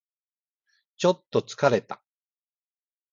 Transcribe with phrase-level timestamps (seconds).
[0.97, 2.01] ちょっと疲れた